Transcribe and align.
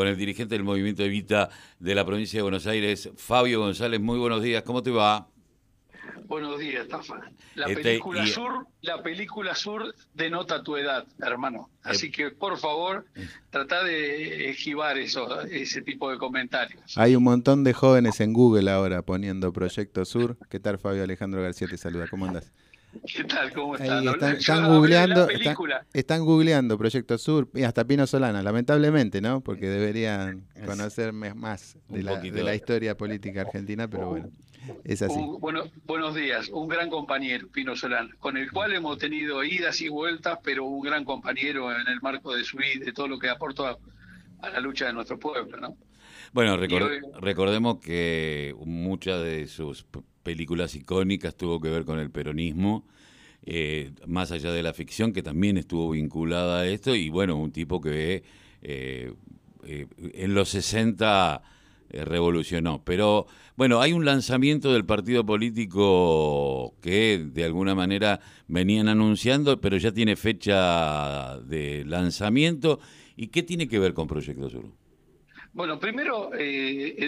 con 0.00 0.08
el 0.08 0.16
dirigente 0.16 0.54
del 0.54 0.64
movimiento 0.64 1.04
Evita 1.04 1.50
de 1.78 1.94
la 1.94 2.06
provincia 2.06 2.38
de 2.38 2.42
Buenos 2.42 2.66
Aires, 2.66 3.10
Fabio 3.18 3.60
González. 3.60 4.00
Muy 4.00 4.18
buenos 4.18 4.42
días, 4.42 4.62
¿cómo 4.62 4.82
te 4.82 4.90
va? 4.90 5.28
Buenos 6.24 6.58
días, 6.58 6.88
Tafa. 6.88 7.20
La 7.54 7.66
este, 7.66 7.82
película 7.82 8.26
Sur, 8.26 8.66
la 8.80 9.02
película 9.02 9.54
Sur 9.54 9.94
denota 10.14 10.62
tu 10.62 10.78
edad, 10.78 11.06
hermano. 11.18 11.68
Así 11.82 12.06
eh, 12.06 12.12
que 12.12 12.30
por 12.30 12.56
favor, 12.56 13.04
trata 13.50 13.84
de 13.84 14.48
esquivar 14.48 14.96
eso, 14.96 15.42
ese 15.42 15.82
tipo 15.82 16.10
de 16.10 16.16
comentarios. 16.16 16.96
Hay 16.96 17.14
un 17.14 17.24
montón 17.24 17.62
de 17.62 17.74
jóvenes 17.74 18.20
en 18.20 18.32
Google 18.32 18.70
ahora 18.70 19.02
poniendo 19.02 19.52
Proyecto 19.52 20.06
Sur. 20.06 20.38
¿Qué 20.48 20.60
tal, 20.60 20.78
Fabio 20.78 21.02
Alejandro 21.02 21.42
García 21.42 21.68
te 21.68 21.76
saluda? 21.76 22.06
¿Cómo 22.08 22.24
andas? 22.24 22.54
¿Qué 23.14 23.24
tal? 23.24 23.52
¿Cómo 23.52 23.76
están? 23.76 24.06
están, 24.36 24.68
googleando, 24.68 25.28
están, 25.92 26.24
googleando 26.24 26.76
Proyecto 26.76 27.18
Sur 27.18 27.48
y 27.54 27.62
hasta 27.62 27.84
Pino 27.84 28.06
Solana, 28.06 28.42
lamentablemente, 28.42 29.20
¿no? 29.20 29.40
Porque 29.42 29.68
deberían 29.68 30.44
conocer 30.66 31.12
más 31.12 31.78
de 31.88 32.02
la, 32.02 32.18
de 32.18 32.42
la, 32.42 32.54
historia 32.54 32.96
política 32.96 33.42
argentina, 33.42 33.88
pero 33.88 34.08
bueno, 34.08 34.30
es 34.84 35.02
así. 35.02 35.20
bueno, 35.38 35.64
buenos 35.86 36.14
días, 36.14 36.48
un 36.48 36.68
gran 36.68 36.90
compañero, 36.90 37.48
Pino 37.48 37.76
Solana, 37.76 38.10
con 38.18 38.36
el 38.36 38.50
cual 38.50 38.72
hemos 38.72 38.98
tenido 38.98 39.44
idas 39.44 39.80
y 39.80 39.88
vueltas, 39.88 40.38
pero 40.42 40.64
un 40.64 40.82
gran 40.82 41.04
compañero 41.04 41.70
en 41.72 41.86
el 41.86 42.00
marco 42.00 42.34
de 42.34 42.44
su 42.44 42.56
vida, 42.56 42.84
de 42.84 42.92
todo 42.92 43.06
lo 43.06 43.18
que 43.18 43.28
aportó 43.28 43.66
a, 43.66 43.78
a 44.42 44.50
la 44.50 44.60
lucha 44.60 44.86
de 44.86 44.92
nuestro 44.92 45.18
pueblo, 45.18 45.56
¿no? 45.58 45.76
Bueno, 46.32 46.56
recordemos 46.56 47.80
que 47.80 48.54
muchas 48.64 49.22
de 49.22 49.48
sus 49.48 49.84
películas 50.22 50.74
icónicas 50.74 51.36
tuvo 51.36 51.60
que 51.60 51.70
ver 51.70 51.84
con 51.84 51.98
el 51.98 52.10
peronismo, 52.10 52.84
eh, 53.44 53.92
más 54.06 54.32
allá 54.32 54.52
de 54.52 54.62
la 54.62 54.74
ficción 54.74 55.12
que 55.12 55.22
también 55.22 55.56
estuvo 55.56 55.90
vinculada 55.90 56.60
a 56.60 56.66
esto, 56.66 56.94
y 56.94 57.08
bueno, 57.08 57.36
un 57.36 57.52
tipo 57.52 57.80
que 57.80 58.22
eh, 58.62 59.12
eh, 59.64 59.86
en 59.98 60.34
los 60.34 60.50
60 60.50 61.42
revolucionó. 61.92 62.82
Pero 62.84 63.26
bueno, 63.56 63.80
hay 63.80 63.92
un 63.92 64.04
lanzamiento 64.04 64.72
del 64.72 64.84
partido 64.84 65.26
político 65.26 66.74
que 66.80 67.26
de 67.32 67.44
alguna 67.44 67.74
manera 67.74 68.20
venían 68.46 68.88
anunciando, 68.88 69.60
pero 69.60 69.76
ya 69.76 69.90
tiene 69.90 70.14
fecha 70.14 71.38
de 71.38 71.84
lanzamiento. 71.84 72.78
¿Y 73.16 73.28
qué 73.28 73.42
tiene 73.42 73.66
que 73.66 73.80
ver 73.80 73.92
con 73.92 74.06
Proyecto 74.06 74.48
Sur? 74.48 74.66
Bueno, 75.52 75.80
primero, 75.80 76.30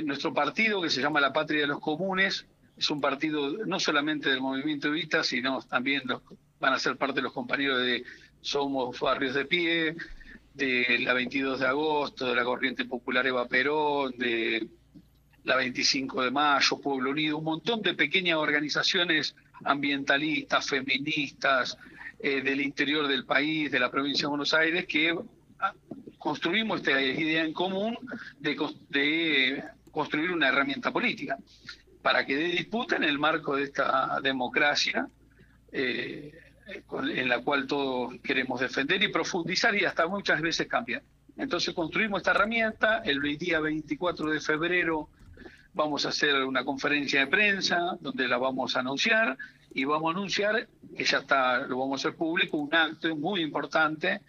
nuestro 0.02 0.34
partido, 0.34 0.82
que 0.82 0.90
se 0.90 1.00
llama 1.00 1.20
La 1.20 1.32
Patria 1.32 1.60
de 1.60 1.68
los 1.68 1.78
Comunes, 1.78 2.48
es 2.76 2.90
un 2.90 3.00
partido 3.00 3.64
no 3.66 3.78
solamente 3.78 4.30
del 4.30 4.40
movimiento 4.40 4.88
Evita, 4.88 5.22
sino 5.22 5.62
también 5.62 6.02
van 6.58 6.72
a 6.72 6.78
ser 6.78 6.96
parte 6.96 7.20
los 7.20 7.32
compañeros 7.32 7.80
de 7.80 8.04
Somos 8.40 8.98
Barrios 8.98 9.34
de 9.34 9.44
Pie, 9.44 9.96
de 10.54 10.98
la 11.00 11.12
22 11.12 11.60
de 11.60 11.66
agosto, 11.66 12.26
de 12.26 12.34
la 12.34 12.44
Corriente 12.44 12.84
Popular 12.84 13.26
Eva 13.26 13.46
Perón, 13.46 14.12
de 14.18 14.68
la 15.44 15.56
25 15.56 16.22
de 16.22 16.30
mayo, 16.30 16.80
Pueblo 16.80 17.10
Unido, 17.10 17.38
un 17.38 17.44
montón 17.44 17.82
de 17.82 17.94
pequeñas 17.94 18.36
organizaciones 18.36 19.34
ambientalistas, 19.64 20.68
feministas, 20.68 21.76
eh, 22.20 22.40
del 22.42 22.60
interior 22.60 23.08
del 23.08 23.24
país, 23.24 23.70
de 23.70 23.80
la 23.80 23.90
provincia 23.90 24.22
de 24.22 24.28
Buenos 24.28 24.54
Aires, 24.54 24.86
que 24.86 25.16
construimos 26.18 26.80
esta 26.80 27.00
idea 27.00 27.44
en 27.44 27.52
común 27.52 27.98
de 28.38 28.56
construir 28.56 30.30
una 30.30 30.48
herramienta 30.48 30.92
política 30.92 31.36
para 32.02 32.26
que 32.26 32.36
dé 32.36 32.48
disputa 32.48 32.96
en 32.96 33.04
el 33.04 33.18
marco 33.18 33.56
de 33.56 33.64
esta 33.64 34.18
democracia 34.22 35.08
eh, 35.70 36.32
en 36.66 37.28
la 37.28 37.40
cual 37.40 37.66
todos 37.66 38.14
queremos 38.22 38.60
defender 38.60 39.02
y 39.02 39.08
profundizar 39.08 39.74
y 39.74 39.84
hasta 39.84 40.06
muchas 40.06 40.40
veces 40.40 40.66
cambiar. 40.66 41.02
Entonces 41.36 41.74
construimos 41.74 42.20
esta 42.20 42.32
herramienta, 42.32 42.98
el 43.04 43.20
día 43.38 43.60
24 43.60 44.30
de 44.30 44.40
febrero 44.40 45.08
vamos 45.74 46.04
a 46.04 46.10
hacer 46.10 46.44
una 46.44 46.64
conferencia 46.64 47.20
de 47.20 47.26
prensa 47.28 47.96
donde 48.00 48.28
la 48.28 48.36
vamos 48.36 48.76
a 48.76 48.80
anunciar 48.80 49.38
y 49.72 49.84
vamos 49.84 50.14
a 50.14 50.18
anunciar, 50.18 50.68
que 50.96 51.04
ya 51.04 51.18
está, 51.18 51.66
lo 51.66 51.78
vamos 51.78 52.04
a 52.04 52.08
hacer 52.08 52.18
público, 52.18 52.58
un 52.58 52.74
acto 52.74 53.14
muy 53.16 53.40
importante 53.40 54.20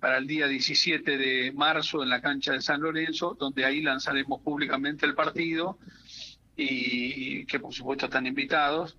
para 0.00 0.18
el 0.18 0.26
día 0.26 0.46
17 0.46 1.18
de 1.18 1.52
marzo 1.52 2.02
en 2.02 2.08
la 2.08 2.20
cancha 2.20 2.52
de 2.52 2.62
San 2.62 2.80
Lorenzo, 2.80 3.36
donde 3.38 3.64
ahí 3.64 3.82
lanzaremos 3.82 4.40
públicamente 4.40 5.04
el 5.04 5.14
partido 5.14 5.78
y, 6.56 7.44
que 7.46 7.60
por 7.60 7.72
supuesto 7.72 8.06
están 8.06 8.26
invitados, 8.26 8.96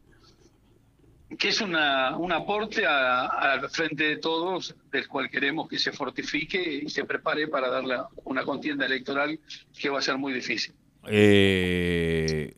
que 1.37 1.49
es 1.49 1.59
una, 1.59 2.17
un 2.17 2.31
aporte 2.31 2.85
al 2.85 3.69
frente 3.69 4.03
de 4.05 4.17
todos, 4.17 4.75
del 4.91 5.07
cual 5.07 5.29
queremos 5.29 5.67
que 5.67 5.77
se 5.77 5.91
fortifique 5.91 6.81
y 6.85 6.89
se 6.89 7.03
prepare 7.03 7.47
para 7.47 7.69
darle 7.69 7.97
una 8.23 8.43
contienda 8.43 8.85
electoral 8.85 9.39
que 9.77 9.89
va 9.89 9.99
a 9.99 10.01
ser 10.01 10.17
muy 10.17 10.31
difícil. 10.31 10.73
Eh, 11.09 12.55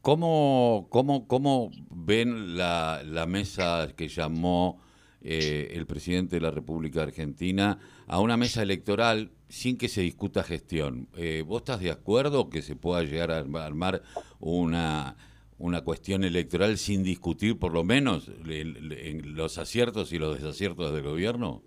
¿cómo, 0.00 0.86
cómo, 0.90 1.26
¿Cómo 1.26 1.70
ven 1.90 2.56
la, 2.56 3.02
la 3.04 3.26
mesa 3.26 3.88
que 3.96 4.08
llamó 4.08 4.80
eh, 5.28 5.72
el 5.76 5.86
presidente 5.86 6.36
de 6.36 6.40
la 6.40 6.52
República 6.52 7.02
Argentina 7.02 7.80
a 8.06 8.20
una 8.20 8.36
mesa 8.36 8.62
electoral 8.62 9.32
sin 9.48 9.76
que 9.76 9.88
se 9.88 10.02
discuta 10.02 10.44
gestión. 10.44 11.08
Eh, 11.16 11.42
¿Vos 11.44 11.62
estás 11.62 11.80
de 11.80 11.90
acuerdo 11.90 12.48
que 12.48 12.62
se 12.62 12.76
pueda 12.76 13.02
llegar 13.02 13.32
a 13.32 13.38
armar 13.38 14.04
una, 14.38 15.16
una 15.58 15.80
cuestión 15.80 16.22
electoral 16.22 16.78
sin 16.78 17.02
discutir 17.02 17.58
por 17.58 17.72
lo 17.72 17.82
menos 17.82 18.30
los 18.44 19.58
aciertos 19.58 20.12
y 20.12 20.18
los 20.20 20.36
desaciertos 20.36 20.94
del 20.94 21.02
gobierno? 21.02 21.64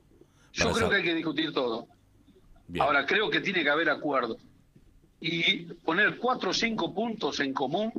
Yo 0.54 0.72
creo 0.72 0.90
que 0.90 0.96
hay 0.96 1.04
que 1.04 1.16
discutir 1.16 1.52
todo. 1.52 1.86
Ahora, 2.80 3.06
creo 3.06 3.30
que 3.30 3.42
tiene 3.42 3.62
que 3.62 3.70
haber 3.70 3.90
acuerdo. 3.90 4.38
Y 5.20 5.66
poner 5.84 6.18
cuatro 6.18 6.52
o 6.52 6.54
cinco 6.54 6.94
puntos 6.94 7.42
en 7.42 7.54
común 7.54 7.92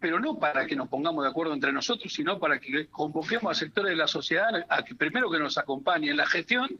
pero 0.00 0.18
no 0.18 0.38
para 0.38 0.66
que 0.66 0.74
nos 0.74 0.88
pongamos 0.88 1.22
de 1.22 1.30
acuerdo 1.30 1.52
entre 1.52 1.72
nosotros, 1.72 2.12
sino 2.12 2.38
para 2.38 2.58
que 2.58 2.88
convoquemos 2.88 3.52
a 3.52 3.54
sectores 3.54 3.90
de 3.90 3.96
la 3.96 4.08
sociedad 4.08 4.48
a 4.68 4.82
que 4.82 4.94
primero 4.94 5.30
que 5.30 5.38
nos 5.38 5.58
acompañen 5.58 6.10
en 6.10 6.16
la 6.16 6.26
gestión 6.26 6.70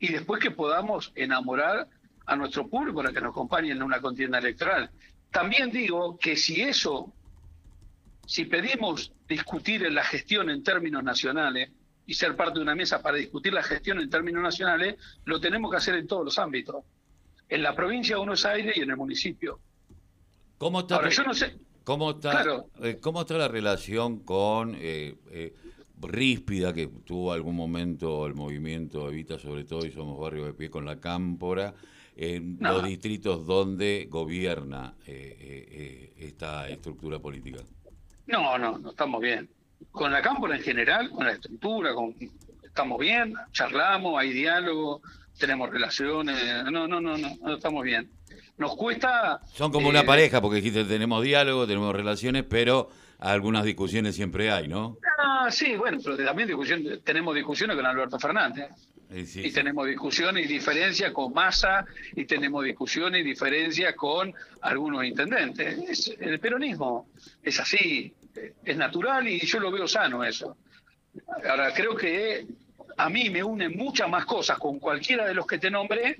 y 0.00 0.08
después 0.08 0.42
que 0.42 0.50
podamos 0.50 1.12
enamorar 1.14 1.86
a 2.24 2.36
nuestro 2.36 2.66
público 2.66 3.02
para 3.02 3.12
que 3.12 3.20
nos 3.20 3.32
acompañen 3.32 3.76
en 3.76 3.82
una 3.82 4.00
contienda 4.00 4.38
electoral. 4.38 4.90
También 5.30 5.70
digo 5.70 6.18
que 6.18 6.36
si 6.36 6.62
eso, 6.62 7.12
si 8.26 8.46
pedimos 8.46 9.12
discutir 9.28 9.84
en 9.84 9.94
la 9.94 10.04
gestión 10.04 10.48
en 10.48 10.62
términos 10.62 11.04
nacionales 11.04 11.70
y 12.06 12.14
ser 12.14 12.34
parte 12.34 12.54
de 12.58 12.62
una 12.62 12.74
mesa 12.74 13.02
para 13.02 13.18
discutir 13.18 13.52
la 13.52 13.62
gestión 13.62 14.00
en 14.00 14.08
términos 14.08 14.42
nacionales, 14.42 14.96
lo 15.26 15.38
tenemos 15.38 15.70
que 15.70 15.76
hacer 15.76 15.96
en 15.96 16.06
todos 16.06 16.24
los 16.24 16.38
ámbitos, 16.38 16.82
en 17.46 17.62
la 17.62 17.74
provincia 17.74 18.14
de 18.14 18.20
Buenos 18.20 18.46
Aires 18.46 18.74
y 18.74 18.80
en 18.80 18.90
el 18.90 18.96
municipio. 18.96 19.60
¿Cómo 20.56 20.80
está 20.80 20.96
Ahora, 20.96 21.10
yo 21.10 21.22
no 21.24 21.34
sé, 21.34 21.58
¿Cómo 21.88 22.10
está, 22.10 22.44
eh, 22.82 22.98
¿Cómo 23.00 23.22
está 23.22 23.38
la 23.38 23.48
relación 23.48 24.18
con 24.18 24.74
eh, 24.78 25.14
eh, 25.30 25.54
Ríspida, 26.02 26.74
que 26.74 26.86
tuvo 26.86 27.32
algún 27.32 27.56
momento 27.56 28.26
el 28.26 28.34
movimiento 28.34 29.08
Evita 29.08 29.38
sobre 29.38 29.64
todo 29.64 29.86
y 29.86 29.90
somos 29.90 30.20
barrio 30.20 30.44
de 30.44 30.52
pie 30.52 30.68
con 30.68 30.84
la 30.84 31.00
Cámpora, 31.00 31.72
en 32.14 32.58
los 32.60 32.84
distritos 32.84 33.46
donde 33.46 34.06
gobierna 34.10 34.96
esta 35.06 36.68
estructura 36.68 37.20
política? 37.20 37.60
No, 38.26 38.58
no, 38.58 38.76
no 38.76 38.90
estamos 38.90 39.22
bien. 39.22 39.48
Con 39.90 40.12
la 40.12 40.20
Cámpora 40.20 40.56
en 40.56 40.62
general, 40.62 41.08
con 41.08 41.24
la 41.24 41.32
estructura, 41.32 41.94
con, 41.94 42.14
estamos 42.68 42.98
bien, 42.98 43.34
charlamos, 43.52 44.18
hay 44.20 44.32
diálogo, 44.32 45.02
tenemos 45.38 45.70
relaciones, 45.70 46.64
no, 46.64 46.86
no, 46.86 47.00
no, 47.00 47.18
no, 47.18 47.36
no 47.40 47.54
estamos 47.54 47.82
bien 47.82 48.10
nos 48.58 48.74
cuesta... 48.76 49.40
Son 49.54 49.72
como 49.72 49.88
una 49.88 50.00
eh, 50.00 50.04
pareja, 50.04 50.40
porque 50.40 50.56
dijiste, 50.56 50.84
tenemos 50.84 51.22
diálogo, 51.22 51.66
tenemos 51.66 51.94
relaciones, 51.94 52.44
pero 52.48 52.90
algunas 53.18 53.64
discusiones 53.64 54.14
siempre 54.14 54.50
hay, 54.50 54.68
¿no? 54.68 54.98
Ah, 55.18 55.48
sí, 55.50 55.76
bueno, 55.76 55.98
pero 56.02 56.16
también 56.16 56.48
tenemos 57.04 57.34
discusiones 57.34 57.76
con 57.76 57.86
Alberto 57.86 58.18
Fernández. 58.18 58.70
y 59.10 59.50
tenemos 59.50 59.86
discusiones 59.86 60.44
y 60.44 60.48
diferencias 60.48 61.12
con 61.12 61.32
Massa, 61.32 61.86
y 62.14 62.24
tenemos 62.24 62.64
discusiones 62.64 63.22
y 63.22 63.24
diferencias 63.24 63.94
con 63.94 64.34
algunos 64.62 65.04
intendentes. 65.04 66.16
el 66.20 66.38
peronismo 66.40 67.08
es 67.42 67.58
así, 67.60 68.12
es 68.64 68.76
natural 68.76 69.26
y 69.26 69.40
yo 69.40 69.60
lo 69.60 69.70
veo 69.70 69.88
sano 69.88 70.22
eso. 70.24 70.56
Ahora, 71.48 71.72
creo 71.74 71.94
que 71.96 72.46
a 72.96 73.08
mí 73.08 73.30
me 73.30 73.42
unen 73.42 73.76
muchas 73.76 74.08
más 74.08 74.24
cosas 74.24 74.58
con 74.58 74.78
cualquiera 74.78 75.26
de 75.26 75.34
los 75.34 75.46
que 75.46 75.58
te 75.58 75.70
nombré 75.70 76.16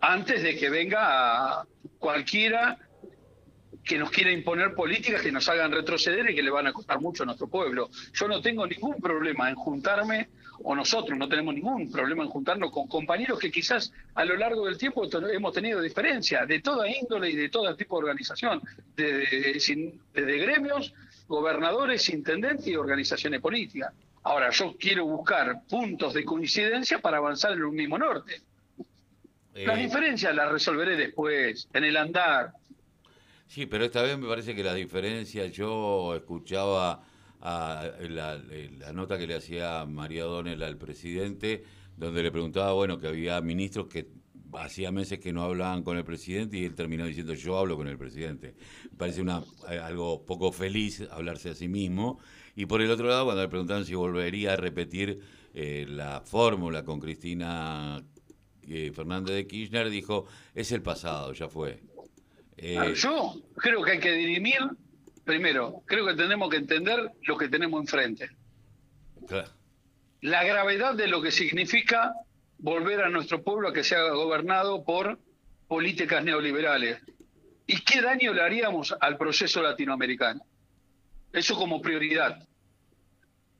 antes 0.00 0.42
de 0.42 0.56
que 0.56 0.68
venga 0.68 1.64
cualquiera 1.98 2.78
que 3.88 3.98
nos 3.98 4.10
quiera 4.10 4.30
imponer 4.30 4.74
políticas 4.74 5.22
que 5.22 5.32
nos 5.32 5.48
hagan 5.48 5.72
retroceder 5.72 6.30
y 6.30 6.34
que 6.34 6.42
le 6.42 6.50
van 6.50 6.66
a 6.66 6.72
costar 6.72 7.00
mucho 7.00 7.22
a 7.22 7.26
nuestro 7.26 7.48
pueblo. 7.48 7.88
Yo 8.12 8.28
no 8.28 8.42
tengo 8.42 8.66
ningún 8.66 9.00
problema 9.00 9.48
en 9.48 9.54
juntarme, 9.54 10.28
o 10.62 10.74
nosotros 10.74 11.16
no 11.16 11.28
tenemos 11.28 11.54
ningún 11.54 11.90
problema 11.90 12.22
en 12.24 12.28
juntarnos 12.28 12.70
con 12.70 12.86
compañeros 12.86 13.38
que 13.38 13.50
quizás 13.50 13.92
a 14.14 14.24
lo 14.24 14.36
largo 14.36 14.66
del 14.66 14.76
tiempo 14.76 15.08
hemos 15.32 15.54
tenido 15.54 15.80
diferencias 15.80 16.46
de 16.46 16.60
toda 16.60 16.86
índole 16.86 17.30
y 17.30 17.36
de 17.36 17.48
todo 17.48 17.74
tipo 17.76 17.96
de 17.96 18.00
organización, 18.00 18.60
desde 18.94 19.96
de, 20.12 20.38
gremios, 20.38 20.92
gobernadores, 21.26 22.08
intendentes 22.10 22.66
y 22.66 22.76
organizaciones 22.76 23.40
políticas. 23.40 23.94
Ahora, 24.22 24.50
yo 24.50 24.76
quiero 24.78 25.04
buscar 25.06 25.62
puntos 25.68 26.14
de 26.14 26.24
coincidencia 26.24 26.98
para 26.98 27.18
avanzar 27.18 27.52
en 27.52 27.62
un 27.62 27.74
mismo 27.74 27.98
norte. 27.98 28.42
las 29.54 29.78
diferencias 29.78 30.34
las 30.34 30.50
resolveré 30.52 30.96
después, 30.96 31.68
en 31.72 31.84
el 31.84 31.96
andar. 31.96 32.52
Sí, 33.48 33.66
pero 33.66 33.84
esta 33.84 34.02
vez 34.02 34.18
me 34.18 34.28
parece 34.28 34.54
que 34.54 34.62
las 34.62 34.76
diferencias, 34.76 35.50
yo 35.52 36.14
escuchaba 36.14 37.02
a 37.40 37.90
la, 38.00 38.40
nota 38.92 39.18
que 39.18 39.26
le 39.26 39.36
hacía 39.36 39.84
María 39.86 40.24
Donel 40.24 40.62
al 40.62 40.76
presidente, 40.76 41.64
donde 41.96 42.22
le 42.22 42.30
preguntaba, 42.30 42.72
bueno, 42.72 42.98
que 42.98 43.08
había 43.08 43.40
ministros 43.40 43.86
que 43.86 44.06
hacía 44.54 44.90
meses 44.92 45.18
que 45.18 45.32
no 45.32 45.42
hablaban 45.42 45.82
con 45.82 45.96
el 45.96 46.04
presidente 46.04 46.56
y 46.58 46.64
él 46.64 46.74
terminó 46.74 47.06
diciendo 47.06 47.34
yo 47.34 47.58
hablo 47.58 47.76
con 47.76 47.88
el 47.88 47.98
presidente. 47.98 48.54
Me 48.90 48.96
parece 48.96 49.20
una, 49.20 49.42
eh, 49.70 49.78
algo 49.78 50.24
poco 50.24 50.52
feliz 50.52 51.02
hablarse 51.10 51.50
a 51.50 51.54
sí 51.54 51.68
mismo. 51.68 52.20
Y 52.54 52.66
por 52.66 52.82
el 52.82 52.90
otro 52.90 53.08
lado, 53.08 53.24
cuando 53.24 53.42
le 53.42 53.48
preguntaban 53.48 53.84
si 53.84 53.94
volvería 53.94 54.54
a 54.54 54.56
repetir 54.56 55.20
eh, 55.54 55.86
la 55.88 56.20
fórmula 56.20 56.84
con 56.84 57.00
Cristina 57.00 58.02
eh, 58.68 58.92
Fernández 58.94 59.34
de 59.34 59.46
Kirchner, 59.46 59.90
dijo, 59.90 60.26
es 60.54 60.72
el 60.72 60.82
pasado, 60.82 61.32
ya 61.32 61.48
fue. 61.48 61.80
Ah, 62.76 62.88
yo 62.92 63.34
creo 63.56 63.82
que 63.82 63.92
hay 63.92 64.00
que 64.00 64.12
dirimir, 64.12 64.58
primero, 65.24 65.82
creo 65.86 66.04
que 66.06 66.14
tenemos 66.14 66.50
que 66.50 66.56
entender 66.56 67.12
lo 67.22 67.38
que 67.38 67.48
tenemos 67.48 67.80
enfrente. 67.80 68.30
La 70.20 70.42
gravedad 70.42 70.94
de 70.96 71.06
lo 71.06 71.22
que 71.22 71.30
significa 71.30 72.12
volver 72.58 73.02
a 73.02 73.08
nuestro 73.08 73.42
pueblo 73.42 73.68
a 73.68 73.72
que 73.72 73.84
sea 73.84 74.02
gobernado 74.10 74.84
por 74.84 75.18
políticas 75.66 76.22
neoliberales. 76.24 77.00
¿Y 77.66 77.80
qué 77.82 78.00
daño 78.00 78.32
le 78.32 78.42
haríamos 78.42 78.94
al 79.00 79.16
proceso 79.16 79.62
latinoamericano? 79.62 80.40
Eso 81.32 81.54
como 81.56 81.80
prioridad. 81.80 82.42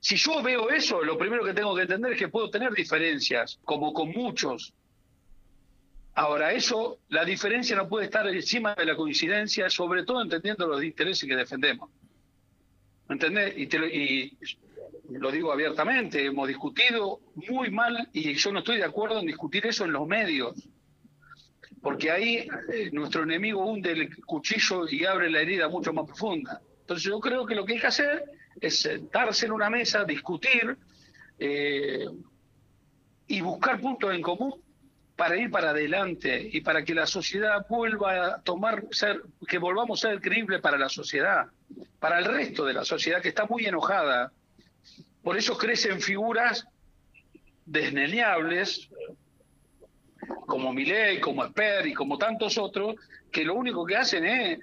Si 0.00 0.16
yo 0.16 0.42
veo 0.42 0.70
eso, 0.70 1.02
lo 1.02 1.18
primero 1.18 1.44
que 1.44 1.52
tengo 1.52 1.74
que 1.74 1.82
entender 1.82 2.12
es 2.12 2.18
que 2.18 2.28
puedo 2.28 2.50
tener 2.50 2.72
diferencias, 2.72 3.58
como 3.64 3.92
con 3.92 4.10
muchos. 4.10 4.72
Ahora, 6.14 6.52
eso, 6.52 6.98
la 7.08 7.24
diferencia 7.24 7.76
no 7.76 7.88
puede 7.88 8.06
estar 8.06 8.26
encima 8.28 8.74
de 8.74 8.86
la 8.86 8.96
coincidencia, 8.96 9.68
sobre 9.68 10.04
todo 10.04 10.22
entendiendo 10.22 10.66
los 10.66 10.82
intereses 10.82 11.28
que 11.28 11.36
defendemos. 11.36 11.90
¿Entendés? 13.08 13.54
Y, 13.56 14.36
lo 15.10 15.31
digo 15.31 15.52
abiertamente, 15.52 16.25
hemos 16.25 16.49
discutido 16.49 17.20
muy 17.34 17.70
mal 17.70 18.08
y 18.12 18.34
yo 18.34 18.52
no 18.52 18.58
estoy 18.58 18.76
de 18.76 18.84
acuerdo 18.84 19.20
en 19.20 19.26
discutir 19.26 19.66
eso 19.66 19.84
en 19.84 19.93
los 19.93 20.06
medios, 20.06 20.69
porque 21.81 22.10
ahí 22.10 22.49
eh, 22.72 22.90
nuestro 22.93 23.22
enemigo 23.22 23.64
hunde 23.64 23.93
el 23.93 24.25
cuchillo 24.25 24.87
y 24.88 25.05
abre 25.05 25.31
la 25.31 25.40
herida 25.40 25.69
mucho 25.69 25.93
más 25.93 26.06
profunda. 26.06 26.60
Entonces 26.81 27.05
yo 27.05 27.19
creo 27.20 27.46
que 27.46 27.55
lo 27.55 27.64
que 27.64 27.75
hay 27.75 27.81
que 27.81 27.87
hacer 27.87 28.25
es 28.60 28.81
sentarse 28.81 29.46
en 29.46 29.52
una 29.52 29.70
mesa, 29.70 30.05
discutir 30.05 30.76
eh, 31.38 32.06
y 33.26 33.40
buscar 33.40 33.81
puntos 33.81 34.12
en 34.14 34.20
común 34.20 34.54
para 35.16 35.37
ir 35.37 35.50
para 35.50 35.70
adelante 35.70 36.49
y 36.52 36.61
para 36.61 36.84
que 36.84 36.94
la 36.94 37.06
sociedad 37.06 37.66
vuelva 37.69 38.26
a 38.26 38.43
tomar, 38.43 38.84
ser, 38.90 39.22
que 39.46 39.58
volvamos 39.58 40.04
a 40.04 40.11
ser 40.11 40.20
creíbles 40.20 40.61
para 40.61 40.78
la 40.78 40.88
sociedad, 40.88 41.46
para 41.99 42.19
el 42.19 42.25
resto 42.25 42.64
de 42.64 42.75
la 42.75 42.84
sociedad 42.84 43.20
que 43.20 43.31
está 43.31 43.46
muy 43.46 43.66
enojada 43.66 44.32
por 45.28 45.36
eso 45.36 45.58
crecen 45.58 46.00
figuras 46.00 46.66
desneñables, 47.66 48.88
como 50.46 50.72
Milei, 50.72 51.20
como 51.20 51.44
Esper 51.44 51.86
y 51.86 51.92
como 51.92 52.16
tantos 52.16 52.56
otros, 52.56 52.94
que 53.30 53.44
lo 53.44 53.52
único 53.52 53.84
que 53.84 53.94
hacen 53.94 54.25
es 54.25 54.58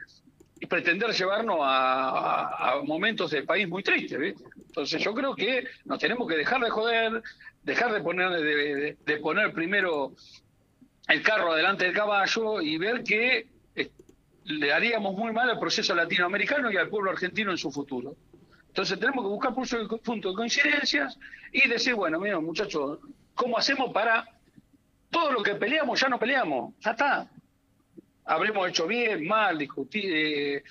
pretender 0.68 1.12
llevarnos 1.12 1.60
a, 1.62 2.82
momentos 2.84 3.30
del 3.30 3.46
país 3.46 3.70
muy 3.70 3.84
tristes. 3.84 4.34
Entonces 4.56 5.04
yo 5.04 5.14
creo 5.14 5.36
que 5.36 5.68
nos 5.84 6.00
tenemos 6.00 6.28
que 6.28 6.36
dejar 6.36 6.60
de 6.62 6.72
joder, 6.72 7.22
dejar 7.62 7.94
de 7.94 8.02
poner, 8.02 8.32
de, 8.32 9.18
poner 9.18 9.54
primero 9.54 10.14
el 11.08 11.22
carro 11.22 11.52
adelante 11.52 11.86
del 11.86 11.94
caballo 11.94 12.60
y 12.60 12.80
ver 12.80 13.04
que 13.04 13.50
eh, 13.76 13.92
le 14.46 14.74
haríamos 14.74 15.16
muy 15.16 15.32
mal 15.32 15.48
al 15.48 15.60
proceso 15.60 15.94
latinoamericano 15.94 16.72
y 16.72 16.78
al 16.78 16.90
pueblo 16.90 17.12
argentino 17.12 17.52
en 17.52 17.60
su 17.60 17.72
futuro. 17.72 18.16
Entonces 18.76 19.00
tenemos 19.00 19.24
que 19.24 19.30
buscar 19.30 19.54
puntos 20.04 20.34
de 20.34 20.36
coincidencias 20.36 21.18
y 21.54 21.66
decir, 21.70 21.96
bueno, 21.96 22.20
mira, 22.20 22.42
muchachos, 22.42 23.00
¿cómo 23.34 23.58
hacemos 23.58 23.94
para 23.94 24.28
todo 25.10 25.32
lo 25.32 25.42
que 25.42 25.56
peleamos 25.56 25.98
ya 25.98 26.10
no 26.10 26.20
peleamos? 26.20 26.74
Ya 26.82 26.92
está. 26.92 27.32
Habremos 28.26 28.68
hecho 28.68 28.86
bien, 28.86 29.26
mal, 29.26 29.58
discutir, 29.58 30.12
eh, 30.14 30.64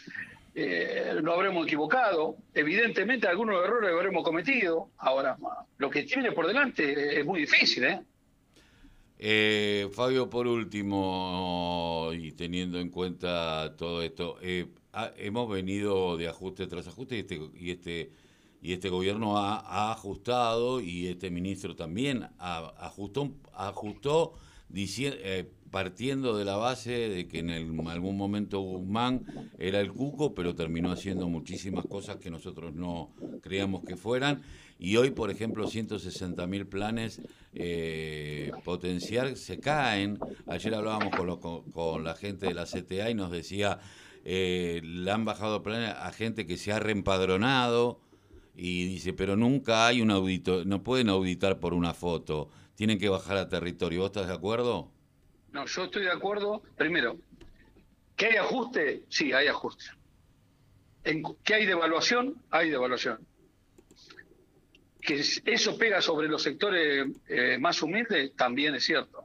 eh, 0.55 1.19
habremos 1.27 1.67
equivocado. 1.67 2.37
Evidentemente 2.53 3.27
algunos 3.27 3.65
errores 3.65 3.91
habremos 3.91 4.23
cometido. 4.23 4.91
Ahora, 4.99 5.39
lo 5.79 5.89
que 5.89 6.03
tiene 6.03 6.33
por 6.33 6.47
delante 6.47 7.19
es 7.19 7.25
muy 7.25 7.41
difícil, 7.41 7.85
¿eh? 7.85 8.03
Eh, 9.19 9.89
Fabio, 9.95 10.29
por 10.29 10.47
último, 10.47 12.11
y 12.13 12.33
teniendo 12.33 12.79
en 12.79 12.91
cuenta 12.91 13.75
todo 13.79 14.03
esto, 14.03 14.37
eh, 14.43 14.67
hemos 15.17 15.49
venido 15.49 16.17
de 16.17 16.29
ajuste 16.29 16.67
tras 16.67 16.89
ajuste 16.89 17.17
y 17.17 17.21
este, 17.21 17.51
y 17.59 17.71
este, 17.71 18.11
y 18.63 18.73
este 18.73 18.89
gobierno 18.89 19.37
ha, 19.39 19.93
ajustado 19.93 20.81
y 20.81 21.07
este 21.09 21.31
ministro 21.31 21.77
también 21.77 22.29
ajustó, 22.39 23.31
ajustó 23.53 24.35
eh, 24.77 25.51
partiendo 25.71 26.37
de 26.37 26.45
la 26.45 26.57
base 26.57 27.09
de 27.09 27.29
que 27.29 27.41
en 27.41 27.51
algún 27.89 28.17
momento 28.17 28.61
Guzmán 28.61 29.27
era 29.59 29.81
el 29.81 29.93
cuco, 29.93 30.35
pero 30.35 30.55
terminó 30.55 30.93
haciendo 30.93 31.29
muchísimas 31.29 31.85
cosas 31.87 32.17
que 32.17 32.31
nosotros 32.31 32.75
no 32.75 33.11
creíamos 33.43 33.85
que 33.85 33.97
fueran. 33.97 34.43
Y 34.79 34.97
hoy, 34.97 35.11
por 35.11 35.31
ejemplo, 35.31 35.67
160 35.67 36.47
mil 36.47 36.67
planes 36.67 37.21
eh, 37.55 38.51
potenciar 38.65 39.37
se 39.37 39.59
caen. 39.59 40.19
Ayer 40.47 40.75
hablábamos 40.75 41.41
con, 41.73 42.05
la 42.05 42.15
gente 42.15 42.47
de 42.47 42.55
la 42.55 42.67
CTA 42.67 43.11
y 43.11 43.15
nos 43.15 43.31
decía, 43.31 43.79
eh, 44.25 44.81
le 44.83 45.11
han 45.11 45.25
bajado 45.25 45.63
planes 45.63 45.91
a 45.91 46.11
gente 46.13 46.47
que 46.47 46.57
se 46.57 46.73
ha 46.73 46.81
reempadronado 46.81 48.01
y 48.57 48.87
dice, 48.87 49.13
pero 49.13 49.37
nunca 49.37 49.87
hay 49.87 50.01
un 50.01 50.11
audito, 50.11 50.65
no 50.65 50.83
pueden 50.83 51.09
auditar 51.09 51.61
por 51.61 51.75
una 51.75 51.95
foto, 51.95 52.51
tienen 52.75 52.99
que 52.99 53.09
bajar 53.09 53.37
a 53.37 53.49
territorio. 53.49 54.01
¿Vos 54.01 54.09
estás 54.09 54.29
de 54.29 54.35
acuerdo? 54.35 54.91
No, 55.53 55.67
yo 55.67 55.85
estoy 55.85 56.03
de 56.05 56.13
acuerdo. 56.13 56.63
Primero, 56.77 57.19
¿que 58.17 58.27
hay 58.27 58.37
ajuste? 58.37 59.05
Sí, 59.09 59.33
hay 59.33 59.47
ajuste. 59.47 59.85
En, 61.05 61.23
¿Que 61.45 61.55
hay 61.55 61.67
devaluación? 61.67 62.43
Hay 62.51 62.71
devaluación 62.71 63.19
que 65.05 65.23
eso 65.45 65.77
pega 65.77 66.01
sobre 66.01 66.29
los 66.29 66.43
sectores 66.43 67.07
eh, 67.29 67.59
más 67.59 67.83
humildes, 67.83 68.35
también 68.35 68.75
es 68.75 68.85
cierto. 68.85 69.25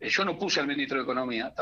Eh, 0.00 0.08
yo 0.08 0.24
no 0.24 0.36
puse 0.36 0.58
al 0.58 0.66
ministro 0.66 0.98
de 0.98 1.04
Economía, 1.04 1.54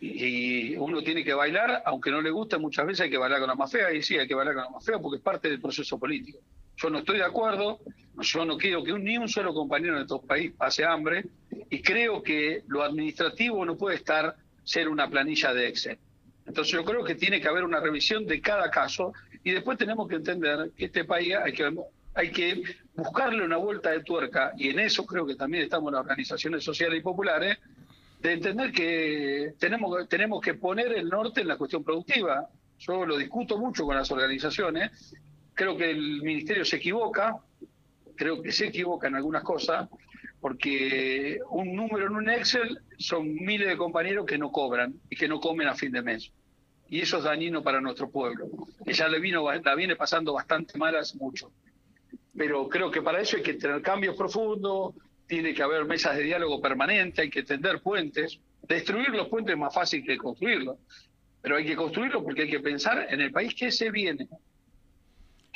y, 0.00 0.76
uno 0.76 1.02
tiene 1.02 1.24
que 1.24 1.34
bailar, 1.34 1.82
aunque 1.86 2.10
no 2.10 2.20
le 2.20 2.30
guste, 2.30 2.58
muchas 2.58 2.86
veces 2.86 3.02
hay 3.02 3.10
que 3.10 3.18
bailar 3.18 3.40
con 3.40 3.48
la 3.48 3.54
más 3.54 3.70
fea, 3.70 3.92
y 3.92 4.02
sí, 4.02 4.18
hay 4.18 4.26
que 4.26 4.34
bailar 4.34 4.54
con 4.54 4.64
la 4.64 4.70
más 4.70 4.84
fea 4.84 4.98
porque 4.98 5.16
es 5.16 5.22
parte 5.22 5.48
del 5.48 5.60
proceso 5.60 5.98
político. 5.98 6.38
Yo 6.76 6.90
no 6.90 6.98
estoy 6.98 7.18
de 7.18 7.24
acuerdo, 7.24 7.80
yo 8.20 8.44
no 8.44 8.58
quiero 8.58 8.84
que 8.84 8.92
ni 8.92 9.16
un 9.16 9.28
solo 9.28 9.54
compañero 9.54 9.94
de 9.94 10.00
nuestro 10.00 10.20
país 10.20 10.52
pase 10.56 10.84
hambre, 10.84 11.24
y 11.70 11.80
creo 11.82 12.22
que 12.22 12.62
lo 12.68 12.82
administrativo 12.82 13.64
no 13.64 13.76
puede 13.76 13.96
estar 13.96 14.36
ser 14.64 14.88
una 14.88 15.08
planilla 15.08 15.52
de 15.54 15.68
Excel. 15.68 15.98
Entonces 16.46 16.72
yo 16.72 16.84
creo 16.84 17.04
que 17.04 17.14
tiene 17.14 17.40
que 17.40 17.48
haber 17.48 17.64
una 17.64 17.80
revisión 17.80 18.26
de 18.26 18.40
cada 18.40 18.70
caso 18.70 19.12
y 19.42 19.50
después 19.50 19.78
tenemos 19.78 20.08
que 20.08 20.16
entender 20.16 20.70
que 20.76 20.86
este 20.86 21.04
país 21.04 21.34
hay 21.34 21.52
que, 21.52 21.74
hay 22.14 22.30
que 22.30 22.62
buscarle 22.94 23.44
una 23.44 23.56
vuelta 23.56 23.90
de 23.90 24.02
tuerca 24.02 24.52
y 24.56 24.68
en 24.70 24.80
eso 24.80 25.04
creo 25.04 25.26
que 25.26 25.34
también 25.34 25.64
estamos 25.64 25.92
las 25.92 26.02
organizaciones 26.02 26.64
sociales 26.64 27.00
y 27.00 27.02
populares 27.02 27.58
de 28.20 28.32
entender 28.32 28.72
que 28.72 29.54
tenemos, 29.58 30.08
tenemos 30.08 30.40
que 30.40 30.54
poner 30.54 30.92
el 30.92 31.08
norte 31.08 31.42
en 31.42 31.48
la 31.48 31.56
cuestión 31.56 31.84
productiva. 31.84 32.48
Yo 32.78 33.06
lo 33.06 33.16
discuto 33.16 33.58
mucho 33.58 33.84
con 33.84 33.96
las 33.96 34.10
organizaciones, 34.10 35.14
creo 35.54 35.76
que 35.76 35.90
el 35.90 36.22
ministerio 36.22 36.64
se 36.64 36.76
equivoca, 36.76 37.38
creo 38.14 38.42
que 38.42 38.52
se 38.52 38.66
equivoca 38.66 39.08
en 39.08 39.16
algunas 39.16 39.42
cosas, 39.42 39.88
porque 40.40 41.38
un 41.50 41.74
número 41.74 42.06
en 42.06 42.12
un 42.12 42.30
Excel 42.30 42.80
son 42.98 43.34
miles 43.34 43.68
de 43.68 43.76
compañeros 43.76 44.26
que 44.26 44.38
no 44.38 44.52
cobran 44.52 44.94
y 45.08 45.16
que 45.16 45.28
no 45.28 45.40
comen 45.40 45.68
a 45.68 45.74
fin 45.74 45.92
de 45.92 46.02
mes. 46.02 46.30
Y 46.88 47.00
eso 47.00 47.18
es 47.18 47.24
dañino 47.24 47.62
para 47.62 47.80
nuestro 47.80 48.10
pueblo, 48.10 48.48
que 48.84 48.92
ya 48.92 49.08
le 49.08 49.18
vino, 49.18 49.50
la 49.50 49.74
viene 49.74 49.96
pasando 49.96 50.32
bastante 50.34 50.78
mal 50.78 50.94
hace 50.96 51.16
mucho. 51.16 51.50
Pero 52.36 52.68
creo 52.68 52.90
que 52.90 53.02
para 53.02 53.20
eso 53.20 53.38
hay 53.38 53.42
que 53.42 53.54
tener 53.54 53.82
cambios 53.82 54.14
profundos, 54.14 54.94
tiene 55.26 55.54
que 55.54 55.62
haber 55.62 55.84
mesas 55.84 56.16
de 56.16 56.22
diálogo 56.22 56.60
permanente, 56.60 57.22
hay 57.22 57.30
que 57.30 57.42
tender 57.42 57.80
puentes. 57.80 58.38
Destruir 58.62 59.10
los 59.10 59.28
puentes 59.28 59.54
es 59.54 59.58
más 59.58 59.74
fácil 59.74 60.04
que 60.04 60.16
construirlos, 60.16 60.76
pero 61.40 61.56
hay 61.56 61.64
que 61.64 61.76
construirlos 61.76 62.22
porque 62.22 62.42
hay 62.42 62.50
que 62.50 62.60
pensar 62.60 63.06
en 63.10 63.20
el 63.20 63.30
país 63.30 63.54
que 63.54 63.70
se 63.70 63.90
viene. 63.90 64.28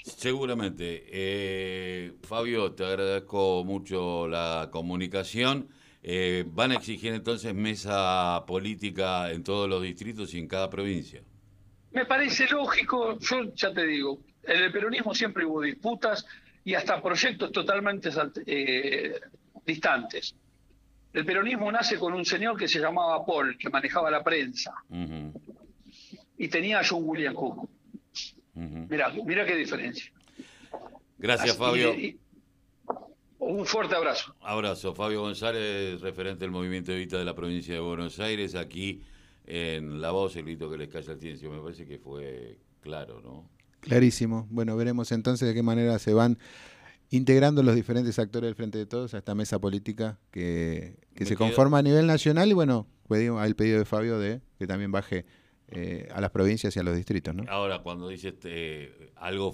Seguramente. 0.05 1.05
Eh, 1.09 2.13
Fabio, 2.23 2.73
te 2.73 2.85
agradezco 2.85 3.65
mucho 3.65 4.27
la 4.29 4.69
comunicación. 4.71 5.69
Eh, 6.03 6.45
¿Van 6.47 6.73
a 6.73 6.77
exigir 6.77 7.13
entonces 7.13 7.55
mesa 7.55 8.45
política 8.47 9.31
en 9.31 9.45
todos 9.45 9.69
los 9.69 9.83
distritos 9.83 10.33
y 10.35 10.39
en 10.39 10.49
cada 10.49 10.71
provincia? 10.71 11.23
Me 11.93 12.07
parece 12.07 12.47
lógico, 12.49 13.19
yo 13.19 13.53
ya 13.55 13.73
te 13.75 13.85
digo, 13.85 14.21
en 14.45 14.63
el 14.63 14.73
peronismo 14.73 15.15
siempre 15.15 15.45
hubo 15.45 15.61
disputas 15.61 16.25
y 16.65 16.75
hasta 16.75 17.03
proyectos 17.03 17.51
totalmente 17.53 18.11
eh, 18.47 19.21
distantes. 19.71 20.35
El 21.13 21.25
peronismo 21.25 21.71
nace 21.73 21.99
con 21.99 22.13
un 22.13 22.25
señor 22.25 22.57
que 22.57 22.69
se 22.69 22.79
llamaba 22.79 23.25
Paul, 23.25 23.57
que 23.59 23.69
manejaba 23.69 24.11
la 24.11 24.23
prensa. 24.23 24.73
Y 26.39 26.49
tenía 26.49 26.81
a 26.81 26.83
John 26.89 27.03
William 27.05 27.35
Cook. 27.35 27.69
Mira, 28.55 29.13
mira 29.25 29.45
qué 29.45 29.57
diferencia. 29.57 30.13
Gracias, 31.19 31.57
Fabio. 31.57 31.95
un 33.39 33.67
fuerte 33.67 33.95
abrazo. 33.95 34.35
Abrazo. 34.41 34.95
Fabio 34.95 35.21
González, 35.23 36.01
referente 36.01 36.45
del 36.45 36.51
Movimiento 36.51 36.93
Evita 36.93 37.19
de 37.19 37.25
la 37.25 37.35
provincia 37.35 37.75
de 37.75 37.81
Buenos 37.81 38.21
Aires, 38.21 38.55
aquí 38.55 39.03
en 39.47 40.01
La 40.01 40.13
Voz, 40.13 40.37
el 40.37 40.45
grito 40.45 40.71
que 40.71 40.79
les 40.79 40.89
calla 40.89 41.13
el 41.13 41.21
ciencia. 41.21 41.49
Me 41.49 41.61
parece 41.61 41.87
que 41.87 41.99
fue 41.99 42.59
claro, 42.81 43.21
¿no? 43.21 43.51
Clarísimo. 43.81 44.47
Bueno, 44.51 44.77
veremos 44.77 45.11
entonces 45.11 45.49
de 45.49 45.55
qué 45.55 45.63
manera 45.63 45.99
se 45.99 46.15
van 46.15 46.39
integrando 47.11 47.63
los 47.63 47.75
diferentes 47.75 48.19
actores 48.19 48.49
del 48.49 48.55
Frente 48.55 48.79
de 48.79 48.87
Todos 48.87 49.15
a 49.15 49.19
esta 49.19 49.35
mesa 49.35 49.59
política 49.59 50.19
que, 50.31 50.97
se 51.17 51.37
conforma 51.37 51.79
a 51.79 51.83
nivel 51.83 52.07
nacional 52.07 52.49
y 52.49 52.55
bueno, 52.55 52.87
al 53.39 53.57
pedido 53.57 53.79
de 53.79 53.85
Fabio 53.85 54.19
de 54.19 54.41
que 54.59 54.67
también 54.67 54.93
baje 54.93 55.27
eh, 55.69 56.09
a 56.13 56.21
las 56.21 56.31
provincias 56.31 56.75
y 56.75 56.81
a 56.81 56.83
los 56.83 56.97
distritos. 56.97 57.35
¿no? 57.35 57.45
Ahora, 57.49 57.81
cuando 57.81 58.09
dice 58.09 58.29
este, 58.29 59.13
algo 59.17 59.53